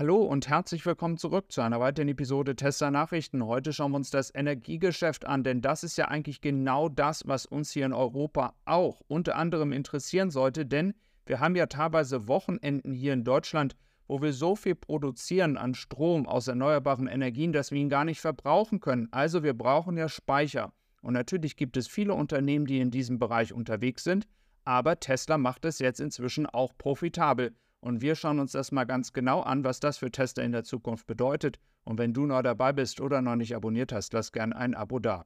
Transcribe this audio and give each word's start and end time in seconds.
Hallo 0.00 0.22
und 0.22 0.48
herzlich 0.48 0.86
willkommen 0.86 1.18
zurück 1.18 1.52
zu 1.52 1.60
einer 1.60 1.78
weiteren 1.78 2.08
Episode 2.08 2.56
Tesla 2.56 2.90
Nachrichten. 2.90 3.44
Heute 3.44 3.74
schauen 3.74 3.92
wir 3.92 3.96
uns 3.96 4.08
das 4.08 4.34
Energiegeschäft 4.34 5.26
an, 5.26 5.44
denn 5.44 5.60
das 5.60 5.84
ist 5.84 5.98
ja 5.98 6.06
eigentlich 6.06 6.40
genau 6.40 6.88
das, 6.88 7.28
was 7.28 7.44
uns 7.44 7.70
hier 7.70 7.84
in 7.84 7.92
Europa 7.92 8.54
auch 8.64 9.02
unter 9.08 9.36
anderem 9.36 9.72
interessieren 9.72 10.30
sollte, 10.30 10.64
denn 10.64 10.94
wir 11.26 11.38
haben 11.38 11.54
ja 11.54 11.66
teilweise 11.66 12.28
Wochenenden 12.28 12.94
hier 12.94 13.12
in 13.12 13.24
Deutschland, 13.24 13.76
wo 14.08 14.22
wir 14.22 14.32
so 14.32 14.56
viel 14.56 14.74
produzieren 14.74 15.58
an 15.58 15.74
Strom 15.74 16.26
aus 16.26 16.48
erneuerbaren 16.48 17.06
Energien, 17.06 17.52
dass 17.52 17.70
wir 17.70 17.78
ihn 17.78 17.90
gar 17.90 18.06
nicht 18.06 18.22
verbrauchen 18.22 18.80
können. 18.80 19.08
Also 19.10 19.42
wir 19.42 19.52
brauchen 19.52 19.98
ja 19.98 20.08
Speicher. 20.08 20.72
Und 21.02 21.12
natürlich 21.12 21.56
gibt 21.56 21.76
es 21.76 21.88
viele 21.88 22.14
Unternehmen, 22.14 22.64
die 22.64 22.80
in 22.80 22.90
diesem 22.90 23.18
Bereich 23.18 23.52
unterwegs 23.52 24.04
sind, 24.04 24.26
aber 24.64 24.98
Tesla 24.98 25.36
macht 25.36 25.66
es 25.66 25.78
jetzt 25.78 26.00
inzwischen 26.00 26.46
auch 26.46 26.72
profitabel. 26.78 27.54
Und 27.80 28.02
wir 28.02 28.14
schauen 28.14 28.38
uns 28.38 28.52
das 28.52 28.72
mal 28.72 28.84
ganz 28.84 29.12
genau 29.12 29.40
an, 29.40 29.64
was 29.64 29.80
das 29.80 29.98
für 29.98 30.10
Tester 30.10 30.42
in 30.42 30.52
der 30.52 30.64
Zukunft 30.64 31.06
bedeutet. 31.06 31.58
Und 31.84 31.98
wenn 31.98 32.12
du 32.12 32.26
neu 32.26 32.42
dabei 32.42 32.72
bist 32.72 33.00
oder 33.00 33.22
noch 33.22 33.36
nicht 33.36 33.56
abonniert 33.56 33.92
hast, 33.92 34.12
lass 34.12 34.32
gern 34.32 34.52
ein 34.52 34.74
Abo 34.74 34.98
da. 34.98 35.24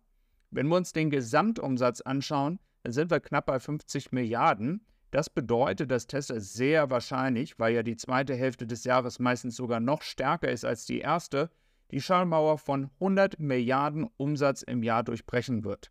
Wenn 0.50 0.68
wir 0.68 0.76
uns 0.76 0.92
den 0.92 1.10
Gesamtumsatz 1.10 2.00
anschauen, 2.00 2.60
dann 2.84 2.92
sind 2.92 3.10
wir 3.10 3.18
knapp 3.18 3.46
bei 3.46 3.58
50 3.58 4.12
Milliarden. 4.12 4.86
Das 5.10 5.30
bedeutet, 5.30 5.90
dass 5.90 6.06
Tesla 6.06 6.38
sehr 6.38 6.90
wahrscheinlich, 6.90 7.58
weil 7.58 7.74
ja 7.74 7.82
die 7.82 7.96
zweite 7.96 8.34
Hälfte 8.34 8.66
des 8.66 8.84
Jahres 8.84 9.18
meistens 9.18 9.56
sogar 9.56 9.80
noch 9.80 10.02
stärker 10.02 10.50
ist 10.50 10.64
als 10.64 10.86
die 10.86 11.00
erste, 11.00 11.50
die 11.90 12.00
Schallmauer 12.00 12.58
von 12.58 12.90
100 13.00 13.38
Milliarden 13.40 14.08
Umsatz 14.16 14.62
im 14.62 14.82
Jahr 14.82 15.02
durchbrechen 15.02 15.64
wird. 15.64 15.90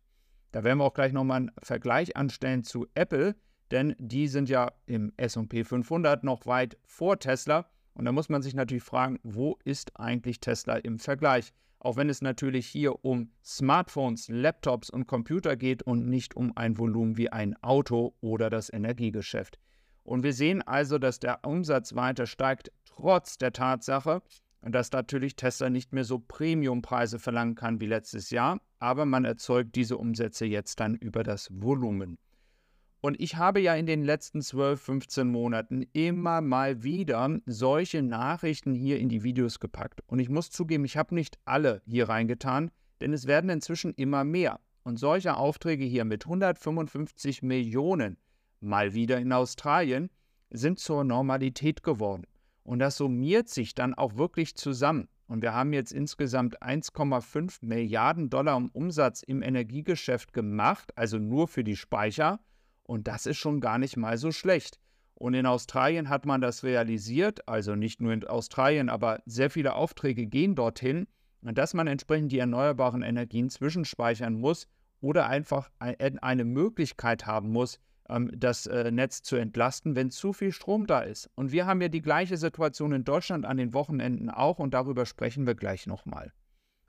Da 0.52 0.62
werden 0.62 0.78
wir 0.78 0.84
auch 0.84 0.94
gleich 0.94 1.12
nochmal 1.12 1.38
einen 1.38 1.52
Vergleich 1.62 2.16
anstellen 2.16 2.62
zu 2.62 2.86
Apple, 2.94 3.34
denn 3.70 3.94
die 3.98 4.28
sind 4.28 4.48
ja 4.48 4.72
im 4.86 5.12
SP 5.16 5.64
500 5.64 6.24
noch 6.24 6.46
weit 6.46 6.76
vor 6.84 7.18
Tesla. 7.18 7.66
Und 7.94 8.04
da 8.04 8.12
muss 8.12 8.28
man 8.28 8.42
sich 8.42 8.54
natürlich 8.54 8.82
fragen, 8.82 9.18
wo 9.22 9.58
ist 9.64 9.98
eigentlich 9.98 10.40
Tesla 10.40 10.76
im 10.76 10.98
Vergleich? 10.98 11.52
Auch 11.78 11.96
wenn 11.96 12.08
es 12.08 12.22
natürlich 12.22 12.66
hier 12.66 13.04
um 13.04 13.30
Smartphones, 13.44 14.28
Laptops 14.28 14.90
und 14.90 15.06
Computer 15.06 15.56
geht 15.56 15.82
und 15.82 16.06
nicht 16.06 16.34
um 16.34 16.56
ein 16.56 16.78
Volumen 16.78 17.16
wie 17.16 17.30
ein 17.30 17.54
Auto 17.62 18.14
oder 18.20 18.48
das 18.48 18.72
Energiegeschäft. 18.72 19.58
Und 20.02 20.22
wir 20.22 20.32
sehen 20.32 20.62
also, 20.62 20.98
dass 20.98 21.18
der 21.18 21.44
Umsatz 21.44 21.94
weiter 21.94 22.26
steigt, 22.26 22.72
trotz 22.84 23.38
der 23.38 23.52
Tatsache, 23.52 24.22
dass 24.62 24.92
natürlich 24.92 25.36
Tesla 25.36 25.68
nicht 25.68 25.92
mehr 25.92 26.04
so 26.04 26.18
Premiumpreise 26.18 27.18
verlangen 27.18 27.54
kann 27.54 27.80
wie 27.80 27.86
letztes 27.86 28.30
Jahr, 28.30 28.60
aber 28.78 29.04
man 29.04 29.24
erzeugt 29.24 29.74
diese 29.74 29.98
Umsätze 29.98 30.46
jetzt 30.46 30.80
dann 30.80 30.94
über 30.94 31.22
das 31.22 31.48
Volumen. 31.52 32.18
Und 33.04 33.20
ich 33.20 33.36
habe 33.36 33.60
ja 33.60 33.74
in 33.74 33.84
den 33.84 34.02
letzten 34.02 34.40
12, 34.40 34.80
15 34.80 35.28
Monaten 35.28 35.84
immer 35.92 36.40
mal 36.40 36.84
wieder 36.84 37.38
solche 37.44 38.00
Nachrichten 38.00 38.72
hier 38.72 38.98
in 38.98 39.10
die 39.10 39.22
Videos 39.22 39.60
gepackt. 39.60 40.00
Und 40.06 40.20
ich 40.20 40.30
muss 40.30 40.50
zugeben, 40.50 40.86
ich 40.86 40.96
habe 40.96 41.14
nicht 41.14 41.38
alle 41.44 41.82
hier 41.84 42.08
reingetan, 42.08 42.70
denn 43.02 43.12
es 43.12 43.26
werden 43.26 43.50
inzwischen 43.50 43.92
immer 43.92 44.24
mehr. 44.24 44.58
Und 44.84 44.98
solche 44.98 45.36
Aufträge 45.36 45.84
hier 45.84 46.06
mit 46.06 46.24
155 46.24 47.42
Millionen 47.42 48.16
mal 48.60 48.94
wieder 48.94 49.18
in 49.18 49.34
Australien 49.34 50.08
sind 50.48 50.78
zur 50.78 51.04
Normalität 51.04 51.82
geworden. 51.82 52.24
Und 52.62 52.78
das 52.78 52.96
summiert 52.96 53.50
sich 53.50 53.74
dann 53.74 53.92
auch 53.92 54.16
wirklich 54.16 54.54
zusammen. 54.56 55.10
Und 55.26 55.42
wir 55.42 55.52
haben 55.52 55.74
jetzt 55.74 55.92
insgesamt 55.92 56.62
1,5 56.62 57.58
Milliarden 57.66 58.30
Dollar 58.30 58.66
Umsatz 58.72 59.22
im 59.22 59.42
Energiegeschäft 59.42 60.32
gemacht, 60.32 60.96
also 60.96 61.18
nur 61.18 61.48
für 61.48 61.64
die 61.64 61.76
Speicher. 61.76 62.40
Und 62.84 63.08
das 63.08 63.26
ist 63.26 63.38
schon 63.38 63.60
gar 63.60 63.78
nicht 63.78 63.96
mal 63.96 64.16
so 64.16 64.30
schlecht. 64.30 64.78
Und 65.14 65.34
in 65.34 65.46
Australien 65.46 66.08
hat 66.08 66.26
man 66.26 66.40
das 66.40 66.64
realisiert, 66.64 67.48
also 67.48 67.74
nicht 67.74 68.00
nur 68.00 68.12
in 68.12 68.24
Australien, 68.24 68.88
aber 68.88 69.20
sehr 69.26 69.50
viele 69.50 69.74
Aufträge 69.74 70.26
gehen 70.26 70.54
dorthin, 70.54 71.06
dass 71.40 71.74
man 71.74 71.86
entsprechend 71.86 72.32
die 72.32 72.38
erneuerbaren 72.38 73.02
Energien 73.02 73.48
zwischenspeichern 73.50 74.34
muss 74.34 74.66
oder 75.00 75.26
einfach 75.26 75.70
eine 75.78 76.44
Möglichkeit 76.44 77.26
haben 77.26 77.50
muss, 77.50 77.78
ähm, 78.08 78.30
das 78.34 78.66
äh, 78.66 78.90
Netz 78.90 79.22
zu 79.22 79.36
entlasten, 79.36 79.94
wenn 79.94 80.10
zu 80.10 80.32
viel 80.32 80.52
Strom 80.52 80.86
da 80.86 81.00
ist. 81.00 81.30
Und 81.34 81.52
wir 81.52 81.66
haben 81.66 81.80
ja 81.80 81.88
die 81.88 82.02
gleiche 82.02 82.36
Situation 82.36 82.92
in 82.92 83.04
Deutschland 83.04 83.44
an 83.44 83.56
den 83.56 83.74
Wochenenden 83.74 84.30
auch 84.30 84.58
und 84.58 84.74
darüber 84.74 85.06
sprechen 85.06 85.46
wir 85.46 85.54
gleich 85.54 85.86
nochmal. 85.86 86.32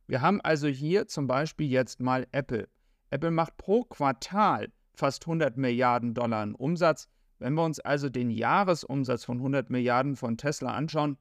Wir 0.08 0.22
haben 0.22 0.42
also 0.42 0.68
hier 0.68 1.08
zum 1.08 1.28
Beispiel 1.28 1.70
jetzt 1.70 2.00
mal 2.00 2.28
Apple. 2.32 2.68
Apple 3.10 3.32
macht 3.32 3.58
pro 3.58 3.84
Quartal 3.84 4.72
fast 4.96 5.26
100 5.26 5.58
Milliarden 5.58 6.14
Dollar 6.14 6.42
an 6.42 6.56
Umsatz. 6.56 7.10
Wenn 7.40 7.54
wir 7.54 7.64
uns 7.64 7.80
also 7.80 8.10
den 8.10 8.30
Jahresumsatz 8.30 9.26
von 9.26 9.38
100 9.38 9.70
Milliarden 9.70 10.16
von 10.16 10.38
Tesla 10.38 10.74
anschauen, 10.74 11.18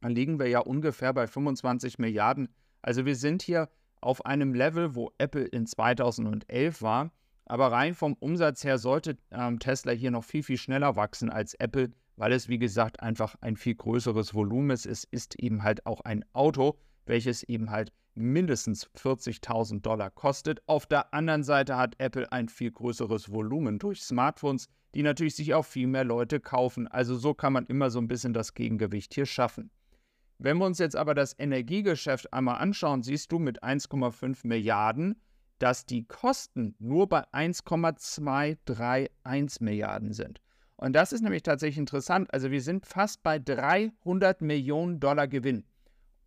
dann 0.00 0.12
liegen 0.12 0.38
wir 0.38 0.46
ja 0.46 0.60
ungefähr 0.60 1.12
bei 1.12 1.26
25 1.26 1.98
Milliarden. 1.98 2.48
Also 2.82 3.04
wir 3.04 3.16
sind 3.16 3.42
hier 3.42 3.68
auf 4.00 4.24
einem 4.26 4.54
Level, 4.54 4.94
wo 4.94 5.10
Apple 5.18 5.44
in 5.44 5.66
2011 5.66 6.82
war. 6.82 7.10
Aber 7.46 7.72
rein 7.72 7.94
vom 7.94 8.14
Umsatz 8.14 8.62
her 8.62 8.78
sollte 8.78 9.16
ähm, 9.30 9.58
Tesla 9.58 9.92
hier 9.92 10.10
noch 10.10 10.24
viel, 10.24 10.42
viel 10.42 10.58
schneller 10.58 10.96
wachsen 10.96 11.30
als 11.30 11.54
Apple, 11.54 11.90
weil 12.16 12.32
es, 12.32 12.48
wie 12.48 12.58
gesagt, 12.58 13.00
einfach 13.00 13.36
ein 13.40 13.56
viel 13.56 13.74
größeres 13.74 14.34
Volumen 14.34 14.70
ist. 14.70 14.84
Es 14.84 15.04
ist 15.04 15.40
eben 15.40 15.62
halt 15.62 15.86
auch 15.86 16.02
ein 16.02 16.24
Auto, 16.34 16.78
welches 17.08 17.42
eben 17.42 17.70
halt 17.70 17.92
mindestens 18.14 18.88
40.000 18.96 19.80
Dollar 19.80 20.10
kostet. 20.10 20.60
Auf 20.66 20.86
der 20.86 21.14
anderen 21.14 21.42
Seite 21.42 21.76
hat 21.76 21.94
Apple 21.98 22.30
ein 22.32 22.48
viel 22.48 22.70
größeres 22.70 23.32
Volumen 23.32 23.78
durch 23.78 24.02
Smartphones, 24.02 24.68
die 24.94 25.02
natürlich 25.02 25.36
sich 25.36 25.54
auch 25.54 25.64
viel 25.64 25.86
mehr 25.86 26.04
Leute 26.04 26.40
kaufen. 26.40 26.88
Also 26.88 27.16
so 27.16 27.34
kann 27.34 27.52
man 27.52 27.66
immer 27.66 27.90
so 27.90 28.00
ein 28.00 28.08
bisschen 28.08 28.32
das 28.32 28.54
Gegengewicht 28.54 29.14
hier 29.14 29.26
schaffen. 29.26 29.70
Wenn 30.38 30.58
wir 30.58 30.66
uns 30.66 30.78
jetzt 30.78 30.96
aber 30.96 31.14
das 31.14 31.38
Energiegeschäft 31.38 32.32
einmal 32.32 32.58
anschauen, 32.58 33.02
siehst 33.02 33.32
du 33.32 33.38
mit 33.38 33.62
1,5 33.62 34.46
Milliarden, 34.46 35.20
dass 35.58 35.86
die 35.86 36.06
Kosten 36.06 36.76
nur 36.78 37.08
bei 37.08 37.24
1,231 37.32 39.60
Milliarden 39.60 40.12
sind. 40.12 40.40
Und 40.76 40.92
das 40.92 41.12
ist 41.12 41.22
nämlich 41.22 41.42
tatsächlich 41.42 41.78
interessant. 41.78 42.32
Also 42.32 42.52
wir 42.52 42.62
sind 42.62 42.86
fast 42.86 43.24
bei 43.24 43.40
300 43.40 44.40
Millionen 44.42 45.00
Dollar 45.00 45.26
Gewinn. 45.26 45.64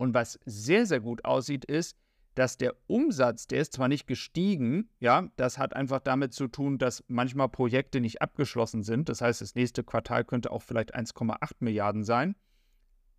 Und 0.01 0.15
was 0.15 0.39
sehr, 0.47 0.87
sehr 0.87 0.99
gut 0.99 1.25
aussieht, 1.25 1.63
ist, 1.63 1.95
dass 2.33 2.57
der 2.57 2.73
Umsatz, 2.87 3.45
der 3.45 3.61
ist 3.61 3.73
zwar 3.73 3.87
nicht 3.87 4.07
gestiegen, 4.07 4.89
ja, 4.99 5.29
das 5.35 5.59
hat 5.59 5.75
einfach 5.75 5.99
damit 5.99 6.33
zu 6.33 6.47
tun, 6.47 6.79
dass 6.79 7.03
manchmal 7.07 7.49
Projekte 7.49 8.01
nicht 8.01 8.19
abgeschlossen 8.19 8.81
sind. 8.81 9.09
Das 9.09 9.21
heißt, 9.21 9.41
das 9.41 9.53
nächste 9.53 9.83
Quartal 9.83 10.25
könnte 10.25 10.51
auch 10.51 10.63
vielleicht 10.63 10.95
1,8 10.95 11.51
Milliarden 11.59 12.03
sein. 12.03 12.35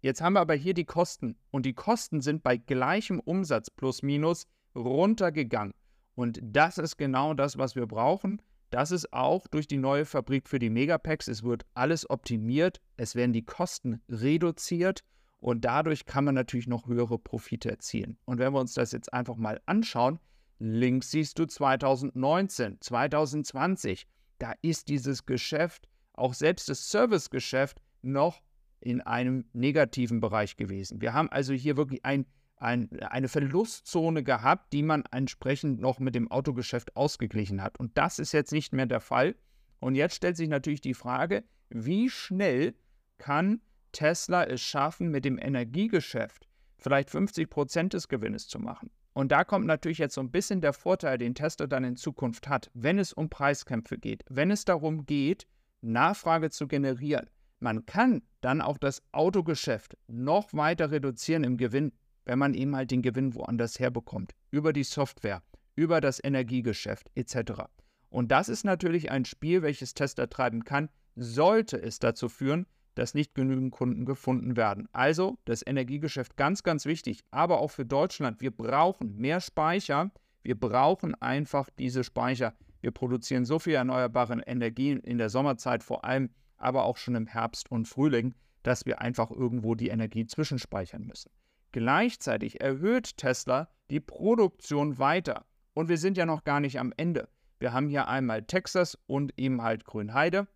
Jetzt 0.00 0.22
haben 0.22 0.32
wir 0.32 0.40
aber 0.40 0.54
hier 0.54 0.74
die 0.74 0.84
Kosten 0.84 1.36
und 1.52 1.66
die 1.66 1.72
Kosten 1.72 2.20
sind 2.20 2.42
bei 2.42 2.56
gleichem 2.56 3.20
Umsatz 3.20 3.70
plus 3.70 4.02
minus 4.02 4.48
runtergegangen. 4.74 5.74
Und 6.16 6.40
das 6.42 6.78
ist 6.78 6.96
genau 6.96 7.32
das, 7.32 7.58
was 7.58 7.76
wir 7.76 7.86
brauchen. 7.86 8.42
Das 8.70 8.90
ist 8.90 9.12
auch 9.12 9.46
durch 9.46 9.68
die 9.68 9.78
neue 9.78 10.04
Fabrik 10.04 10.48
für 10.48 10.58
die 10.58 10.70
Megapacks. 10.70 11.28
Es 11.28 11.44
wird 11.44 11.64
alles 11.74 12.10
optimiert, 12.10 12.80
es 12.96 13.14
werden 13.14 13.32
die 13.32 13.44
Kosten 13.44 14.02
reduziert 14.08 15.04
und 15.42 15.64
dadurch 15.64 16.06
kann 16.06 16.24
man 16.24 16.36
natürlich 16.36 16.68
noch 16.68 16.86
höhere 16.86 17.18
Profite 17.18 17.68
erzielen. 17.68 18.16
Und 18.26 18.38
wenn 18.38 18.52
wir 18.52 18.60
uns 18.60 18.74
das 18.74 18.92
jetzt 18.92 19.12
einfach 19.12 19.34
mal 19.34 19.60
anschauen, 19.66 20.20
links 20.60 21.10
siehst 21.10 21.36
du 21.36 21.46
2019, 21.46 22.80
2020, 22.80 24.06
da 24.38 24.52
ist 24.62 24.86
dieses 24.88 25.26
Geschäft, 25.26 25.88
auch 26.12 26.34
selbst 26.34 26.68
das 26.68 26.88
Servicegeschäft, 26.88 27.82
noch 28.02 28.40
in 28.78 29.00
einem 29.00 29.44
negativen 29.52 30.20
Bereich 30.20 30.56
gewesen. 30.56 31.00
Wir 31.00 31.12
haben 31.12 31.28
also 31.28 31.52
hier 31.54 31.76
wirklich 31.76 32.04
ein, 32.04 32.24
ein, 32.58 32.88
eine 33.00 33.26
Verlustzone 33.26 34.22
gehabt, 34.22 34.72
die 34.72 34.84
man 34.84 35.02
entsprechend 35.10 35.80
noch 35.80 35.98
mit 35.98 36.14
dem 36.14 36.30
Autogeschäft 36.30 36.94
ausgeglichen 36.94 37.62
hat. 37.62 37.80
Und 37.80 37.98
das 37.98 38.20
ist 38.20 38.30
jetzt 38.30 38.52
nicht 38.52 38.72
mehr 38.72 38.86
der 38.86 39.00
Fall. 39.00 39.34
Und 39.80 39.96
jetzt 39.96 40.14
stellt 40.14 40.36
sich 40.36 40.48
natürlich 40.48 40.82
die 40.82 40.94
Frage, 40.94 41.42
wie 41.68 42.08
schnell 42.10 42.74
kann 43.18 43.60
Tesla 43.92 44.44
es 44.44 44.60
schaffen, 44.60 45.10
mit 45.10 45.24
dem 45.24 45.38
Energiegeschäft 45.38 46.48
vielleicht 46.82 47.10
50 47.10 47.48
Prozent 47.48 47.94
des 47.94 48.08
Gewinnes 48.08 48.48
zu 48.48 48.58
machen. 48.58 48.90
Und 49.14 49.30
da 49.30 49.44
kommt 49.44 49.66
natürlich 49.66 49.98
jetzt 49.98 50.14
so 50.14 50.20
ein 50.20 50.30
bisschen 50.30 50.60
der 50.60 50.72
Vorteil, 50.72 51.18
den 51.18 51.34
Tesla 51.34 51.66
dann 51.66 51.84
in 51.84 51.96
Zukunft 51.96 52.48
hat, 52.48 52.70
wenn 52.74 52.98
es 52.98 53.12
um 53.12 53.28
Preiskämpfe 53.28 53.98
geht, 53.98 54.24
wenn 54.28 54.50
es 54.50 54.64
darum 54.64 55.04
geht, 55.04 55.46
Nachfrage 55.82 56.50
zu 56.50 56.66
generieren. 56.66 57.28
Man 57.60 57.86
kann 57.86 58.22
dann 58.40 58.60
auch 58.60 58.78
das 58.78 59.02
Autogeschäft 59.12 59.96
noch 60.08 60.52
weiter 60.52 60.90
reduzieren 60.90 61.44
im 61.44 61.56
Gewinn, 61.56 61.92
wenn 62.24 62.38
man 62.38 62.54
eben 62.54 62.74
halt 62.74 62.90
den 62.90 63.02
Gewinn 63.02 63.34
woanders 63.34 63.78
herbekommt, 63.78 64.32
über 64.50 64.72
die 64.72 64.84
Software, 64.84 65.42
über 65.76 66.00
das 66.00 66.22
Energiegeschäft 66.22 67.10
etc. 67.14 67.64
Und 68.08 68.30
das 68.30 68.48
ist 68.48 68.64
natürlich 68.64 69.10
ein 69.10 69.24
Spiel, 69.24 69.62
welches 69.62 69.94
Tesla 69.94 70.26
treiben 70.26 70.64
kann, 70.64 70.88
sollte 71.14 71.80
es 71.80 71.98
dazu 71.98 72.28
führen, 72.28 72.66
dass 72.94 73.14
nicht 73.14 73.34
genügend 73.34 73.72
Kunden 73.72 74.04
gefunden 74.04 74.56
werden. 74.56 74.88
Also 74.92 75.38
das 75.44 75.66
Energiegeschäft 75.66 76.36
ganz, 76.36 76.62
ganz 76.62 76.84
wichtig, 76.86 77.20
aber 77.30 77.60
auch 77.60 77.70
für 77.70 77.86
Deutschland. 77.86 78.40
Wir 78.40 78.50
brauchen 78.50 79.16
mehr 79.16 79.40
Speicher. 79.40 80.10
Wir 80.42 80.58
brauchen 80.58 81.14
einfach 81.20 81.68
diese 81.78 82.04
Speicher. 82.04 82.54
Wir 82.80 82.90
produzieren 82.90 83.44
so 83.44 83.58
viel 83.58 83.74
erneuerbare 83.74 84.40
Energien 84.46 84.98
in 85.00 85.18
der 85.18 85.28
Sommerzeit 85.28 85.82
vor 85.82 86.04
allem, 86.04 86.30
aber 86.56 86.84
auch 86.84 86.96
schon 86.96 87.14
im 87.14 87.26
Herbst 87.26 87.70
und 87.70 87.86
Frühling. 87.86 88.34
dass 88.62 88.86
wir 88.86 89.00
einfach 89.00 89.30
irgendwo 89.30 89.74
die 89.74 89.88
Energie 89.88 90.26
zwischenspeichern 90.26 91.04
müssen. 91.04 91.30
Gleichzeitig 91.72 92.60
erhöht 92.60 93.16
Tesla 93.16 93.68
die 93.90 94.00
Produktion 94.00 94.98
weiter. 94.98 95.46
Und 95.74 95.88
wir 95.88 95.98
sind 95.98 96.16
ja 96.16 96.26
noch 96.26 96.44
gar 96.44 96.60
nicht 96.60 96.78
am 96.78 96.92
Ende. 96.96 97.28
Wir 97.58 97.72
haben 97.72 97.88
hier 97.88 98.08
einmal 98.08 98.42
Texas 98.42 98.98
und 99.06 99.32
eben 99.38 99.62
halt 99.62 99.84
Grünheide. 99.84 100.46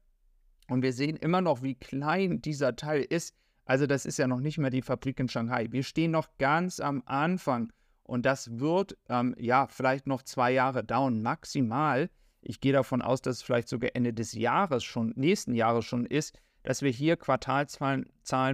Und 0.68 0.82
wir 0.82 0.92
sehen 0.92 1.16
immer 1.16 1.40
noch, 1.40 1.62
wie 1.62 1.74
klein 1.74 2.42
dieser 2.42 2.76
Teil 2.76 3.02
ist. 3.02 3.34
Also 3.64 3.86
das 3.86 4.06
ist 4.06 4.18
ja 4.18 4.26
noch 4.26 4.40
nicht 4.40 4.58
mehr 4.58 4.70
die 4.70 4.82
Fabrik 4.82 5.18
in 5.20 5.28
Shanghai. 5.28 5.68
Wir 5.70 5.82
stehen 5.82 6.12
noch 6.12 6.28
ganz 6.38 6.80
am 6.80 7.02
Anfang. 7.06 7.72
Und 8.04 8.24
das 8.24 8.58
wird 8.58 8.96
ähm, 9.08 9.34
ja 9.38 9.66
vielleicht 9.66 10.06
noch 10.06 10.22
zwei 10.22 10.52
Jahre 10.52 10.84
dauern, 10.84 11.22
maximal. 11.22 12.08
Ich 12.40 12.60
gehe 12.60 12.72
davon 12.72 13.02
aus, 13.02 13.20
dass 13.20 13.38
es 13.38 13.42
vielleicht 13.42 13.68
sogar 13.68 13.90
Ende 13.94 14.12
des 14.12 14.32
Jahres 14.32 14.84
schon, 14.84 15.12
nächsten 15.16 15.54
Jahres 15.54 15.84
schon 15.84 16.06
ist, 16.06 16.38
dass 16.62 16.82
wir 16.82 16.90
hier 16.90 17.16
Quartalszahlen 17.16 18.06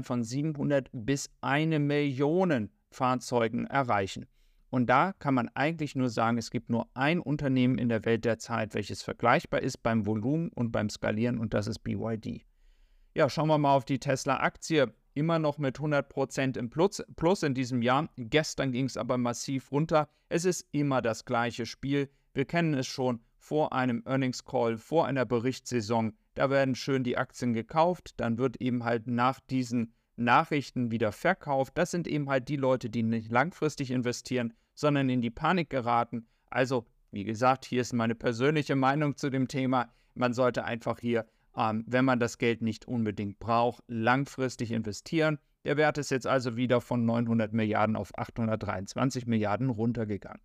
von 0.04 0.22
700 0.22 0.88
bis 0.92 1.30
1 1.42 1.78
Million 1.78 2.70
Fahrzeugen 2.90 3.66
erreichen. 3.66 4.26
Und 4.72 4.86
da 4.86 5.12
kann 5.18 5.34
man 5.34 5.50
eigentlich 5.50 5.96
nur 5.96 6.08
sagen, 6.08 6.38
es 6.38 6.50
gibt 6.50 6.70
nur 6.70 6.88
ein 6.94 7.20
Unternehmen 7.20 7.76
in 7.76 7.90
der 7.90 8.06
Welt 8.06 8.24
derzeit, 8.24 8.72
welches 8.72 9.02
vergleichbar 9.02 9.60
ist 9.60 9.82
beim 9.82 10.06
Volumen 10.06 10.48
und 10.48 10.72
beim 10.72 10.88
Skalieren 10.88 11.36
und 11.36 11.52
das 11.52 11.66
ist 11.66 11.80
BYD. 11.80 12.46
Ja, 13.14 13.28
schauen 13.28 13.48
wir 13.48 13.58
mal 13.58 13.74
auf 13.74 13.84
die 13.84 13.98
Tesla-Aktie. 13.98 14.94
Immer 15.12 15.38
noch 15.38 15.58
mit 15.58 15.78
100% 15.78 16.56
im 16.56 16.70
Plus, 16.70 17.02
Plus 17.16 17.42
in 17.42 17.52
diesem 17.52 17.82
Jahr. 17.82 18.08
Gestern 18.16 18.72
ging 18.72 18.86
es 18.86 18.96
aber 18.96 19.18
massiv 19.18 19.70
runter. 19.70 20.08
Es 20.30 20.46
ist 20.46 20.66
immer 20.72 21.02
das 21.02 21.26
gleiche 21.26 21.66
Spiel. 21.66 22.08
Wir 22.32 22.46
kennen 22.46 22.72
es 22.72 22.86
schon 22.86 23.20
vor 23.36 23.74
einem 23.74 24.02
Earnings 24.06 24.46
Call, 24.46 24.78
vor 24.78 25.04
einer 25.04 25.26
Berichtssaison. 25.26 26.14
Da 26.32 26.48
werden 26.48 26.76
schön 26.76 27.04
die 27.04 27.18
Aktien 27.18 27.52
gekauft. 27.52 28.14
Dann 28.16 28.38
wird 28.38 28.56
eben 28.62 28.84
halt 28.84 29.06
nach 29.06 29.38
diesen 29.38 29.92
Nachrichten 30.16 30.90
wieder 30.90 31.12
verkauft. 31.12 31.76
Das 31.76 31.90
sind 31.90 32.08
eben 32.08 32.30
halt 32.30 32.48
die 32.48 32.56
Leute, 32.56 32.88
die 32.88 33.02
nicht 33.02 33.30
langfristig 33.30 33.90
investieren, 33.90 34.54
sondern 34.74 35.08
in 35.08 35.20
die 35.20 35.30
Panik 35.30 35.70
geraten. 35.70 36.26
Also, 36.50 36.86
wie 37.10 37.24
gesagt, 37.24 37.64
hier 37.64 37.80
ist 37.80 37.92
meine 37.92 38.14
persönliche 38.14 38.76
Meinung 38.76 39.16
zu 39.16 39.30
dem 39.30 39.48
Thema. 39.48 39.92
Man 40.14 40.32
sollte 40.32 40.64
einfach 40.64 40.98
hier, 40.98 41.26
ähm, 41.56 41.84
wenn 41.86 42.04
man 42.04 42.20
das 42.20 42.38
Geld 42.38 42.62
nicht 42.62 42.86
unbedingt 42.86 43.38
braucht, 43.38 43.82
langfristig 43.86 44.70
investieren. 44.72 45.38
Der 45.64 45.76
Wert 45.76 45.98
ist 45.98 46.10
jetzt 46.10 46.26
also 46.26 46.56
wieder 46.56 46.80
von 46.80 47.04
900 47.04 47.52
Milliarden 47.52 47.96
auf 47.96 48.16
823 48.18 49.26
Milliarden 49.26 49.70
runtergegangen. 49.70 50.40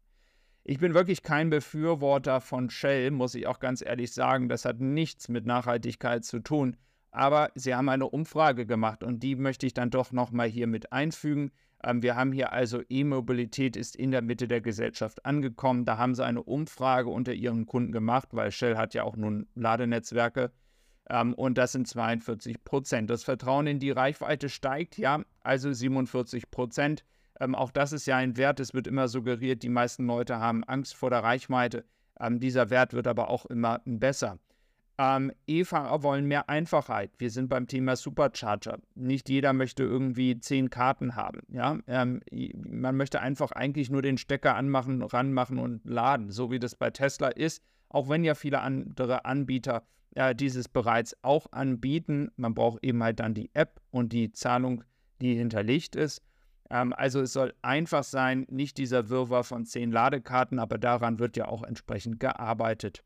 Ich 0.63 0.79
bin 0.79 0.93
wirklich 0.93 1.23
kein 1.23 1.49
Befürworter 1.49 2.41
von 2.41 2.69
Shell, 2.69 3.11
muss 3.11 3.35
ich 3.35 3.47
auch 3.47 3.59
ganz 3.59 3.81
ehrlich 3.81 4.11
sagen. 4.11 4.49
Das 4.49 4.65
hat 4.65 4.81
nichts 4.81 5.29
mit 5.29 5.45
Nachhaltigkeit 5.45 6.25
zu 6.25 6.39
tun. 6.39 6.75
Aber 7.11 7.51
sie 7.55 7.73
haben 7.73 7.89
eine 7.89 8.07
Umfrage 8.09 8.65
gemacht 8.65 9.03
und 9.03 9.23
die 9.23 9.35
möchte 9.35 9.65
ich 9.65 9.73
dann 9.73 9.89
doch 9.89 10.11
nochmal 10.11 10.47
hier 10.47 10.67
mit 10.67 10.91
einfügen. 10.91 11.51
Ähm, 11.83 12.01
wir 12.01 12.15
haben 12.15 12.31
hier 12.31 12.51
also 12.53 12.81
E-Mobilität 12.89 13.75
ist 13.75 13.95
in 13.95 14.11
der 14.11 14.21
Mitte 14.21 14.47
der 14.47 14.61
Gesellschaft 14.61 15.25
angekommen. 15.25 15.85
Da 15.85 15.97
haben 15.97 16.15
sie 16.15 16.25
eine 16.25 16.43
Umfrage 16.43 17.09
unter 17.09 17.33
ihren 17.33 17.65
Kunden 17.65 17.91
gemacht, 17.91 18.29
weil 18.31 18.51
Shell 18.51 18.77
hat 18.77 18.93
ja 18.93 19.03
auch 19.03 19.15
nun 19.15 19.47
Ladenetzwerke. 19.55 20.51
Ähm, 21.09 21.33
und 21.33 21.57
das 21.57 21.71
sind 21.71 21.87
42 21.87 22.63
Prozent. 22.63 23.09
Das 23.09 23.23
Vertrauen 23.23 23.67
in 23.67 23.79
die 23.79 23.91
Reichweite 23.91 24.49
steigt, 24.49 24.97
ja, 24.97 25.23
also 25.41 25.71
47 25.71 26.51
Prozent. 26.51 27.03
Ähm, 27.39 27.55
auch 27.55 27.71
das 27.71 27.93
ist 27.93 28.07
ja 28.07 28.17
ein 28.17 28.35
Wert, 28.37 28.59
es 28.59 28.73
wird 28.73 28.87
immer 28.87 29.07
suggeriert, 29.07 29.63
die 29.63 29.69
meisten 29.69 30.07
Leute 30.07 30.39
haben 30.39 30.63
Angst 30.63 30.95
vor 30.95 31.09
der 31.09 31.23
Reichweite. 31.23 31.85
Ähm, 32.19 32.39
dieser 32.39 32.69
Wert 32.69 32.93
wird 32.93 33.07
aber 33.07 33.29
auch 33.29 33.45
immer 33.45 33.81
besser. 33.85 34.39
Ähm, 34.99 35.31
E-Fahrer 35.45 36.01
wollen 36.01 36.25
mehr 36.25 36.49
Einfachheit. 36.49 37.11
Wir 37.19 37.29
sind 37.29 37.49
beim 37.49 37.67
Thema 37.67 37.95
Supercharger. 37.95 38.79
Nicht 38.95 39.29
jeder 39.29 39.53
möchte 39.53 39.83
irgendwie 39.83 40.39
zehn 40.39 40.71
Karten 40.71 41.15
haben. 41.15 41.41
Ja? 41.49 41.77
Ähm, 41.85 42.21
man 42.55 42.97
möchte 42.97 43.21
einfach 43.21 43.51
eigentlich 43.51 43.91
nur 43.91 44.01
den 44.01 44.17
Stecker 44.17 44.55
anmachen, 44.55 45.03
ranmachen 45.03 45.59
und 45.59 45.81
laden, 45.85 46.31
so 46.31 46.49
wie 46.49 46.57
das 46.57 46.75
bei 46.75 46.89
Tesla 46.89 47.27
ist. 47.27 47.61
Auch 47.89 48.09
wenn 48.09 48.23
ja 48.23 48.33
viele 48.33 48.61
andere 48.61 49.25
Anbieter 49.25 49.83
äh, 50.15 50.33
dieses 50.33 50.67
bereits 50.67 51.15
auch 51.21 51.45
anbieten. 51.51 52.31
Man 52.35 52.55
braucht 52.55 52.83
eben 52.83 53.03
halt 53.03 53.19
dann 53.19 53.35
die 53.35 53.51
App 53.53 53.79
und 53.91 54.13
die 54.13 54.31
Zahlung, 54.31 54.83
die 55.21 55.35
hinterlegt 55.35 55.95
ist. 55.95 56.23
Ähm, 56.71 56.91
also 56.93 57.21
es 57.21 57.33
soll 57.33 57.53
einfach 57.61 58.03
sein, 58.03 58.47
nicht 58.49 58.79
dieser 58.79 59.09
Wirrwarr 59.09 59.43
von 59.43 59.63
zehn 59.65 59.91
Ladekarten, 59.91 60.57
aber 60.57 60.79
daran 60.79 61.19
wird 61.19 61.37
ja 61.37 61.47
auch 61.47 61.61
entsprechend 61.61 62.19
gearbeitet 62.19 63.03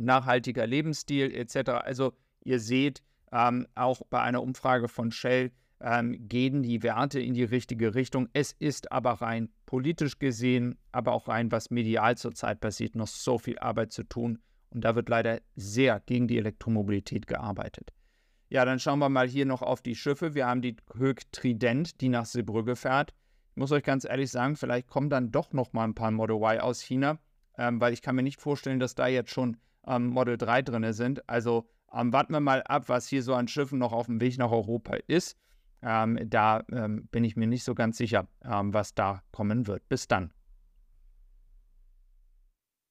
nachhaltiger 0.00 0.66
Lebensstil 0.66 1.34
etc. 1.34 1.70
Also 1.70 2.12
ihr 2.42 2.60
seht, 2.60 3.02
ähm, 3.32 3.66
auch 3.74 4.02
bei 4.10 4.20
einer 4.20 4.42
Umfrage 4.42 4.88
von 4.88 5.12
Shell 5.12 5.52
ähm, 5.80 6.28
gehen 6.28 6.62
die 6.62 6.82
Werte 6.82 7.20
in 7.20 7.34
die 7.34 7.44
richtige 7.44 7.94
Richtung. 7.94 8.28
Es 8.32 8.52
ist 8.52 8.92
aber 8.92 9.12
rein 9.12 9.50
politisch 9.66 10.18
gesehen, 10.18 10.76
aber 10.92 11.12
auch 11.12 11.28
rein, 11.28 11.50
was 11.52 11.70
medial 11.70 12.16
zurzeit 12.16 12.60
passiert, 12.60 12.96
noch 12.96 13.06
so 13.06 13.38
viel 13.38 13.58
Arbeit 13.58 13.92
zu 13.92 14.04
tun. 14.04 14.40
Und 14.70 14.84
da 14.84 14.94
wird 14.94 15.08
leider 15.08 15.40
sehr 15.56 16.00
gegen 16.00 16.28
die 16.28 16.38
Elektromobilität 16.38 17.26
gearbeitet. 17.26 17.92
Ja, 18.48 18.64
dann 18.64 18.78
schauen 18.78 18.98
wir 18.98 19.08
mal 19.08 19.28
hier 19.28 19.46
noch 19.46 19.62
auf 19.62 19.80
die 19.80 19.94
Schiffe. 19.94 20.34
Wir 20.34 20.46
haben 20.46 20.60
die 20.60 20.76
Höck 20.96 21.30
Trident, 21.32 22.00
die 22.00 22.08
nach 22.08 22.26
Seebrügge 22.26 22.76
fährt. 22.76 23.14
Ich 23.50 23.56
muss 23.56 23.72
euch 23.72 23.84
ganz 23.84 24.04
ehrlich 24.04 24.30
sagen, 24.30 24.56
vielleicht 24.56 24.88
kommen 24.88 25.10
dann 25.10 25.30
doch 25.30 25.52
noch 25.52 25.72
mal 25.72 25.84
ein 25.84 25.94
paar 25.94 26.10
Model 26.10 26.36
Y 26.36 26.60
aus 26.60 26.80
China, 26.80 27.18
ähm, 27.56 27.80
weil 27.80 27.92
ich 27.92 28.02
kann 28.02 28.16
mir 28.16 28.22
nicht 28.22 28.40
vorstellen, 28.40 28.80
dass 28.80 28.94
da 28.94 29.06
jetzt 29.06 29.30
schon 29.30 29.56
ähm, 29.86 30.08
Model 30.08 30.36
3 30.36 30.62
drin 30.62 30.92
sind. 30.92 31.28
Also 31.28 31.68
ähm, 31.92 32.12
warten 32.12 32.32
wir 32.32 32.40
mal 32.40 32.62
ab, 32.62 32.88
was 32.88 33.08
hier 33.08 33.22
so 33.22 33.34
an 33.34 33.48
Schiffen 33.48 33.78
noch 33.78 33.92
auf 33.92 34.06
dem 34.06 34.20
Weg 34.20 34.38
nach 34.38 34.50
Europa 34.50 34.96
ist. 35.06 35.36
Ähm, 35.82 36.18
da 36.28 36.62
ähm, 36.70 37.08
bin 37.10 37.24
ich 37.24 37.36
mir 37.36 37.46
nicht 37.46 37.64
so 37.64 37.74
ganz 37.74 37.96
sicher, 37.96 38.28
ähm, 38.44 38.74
was 38.74 38.94
da 38.94 39.22
kommen 39.32 39.66
wird. 39.66 39.88
Bis 39.88 40.08
dann. 40.08 40.32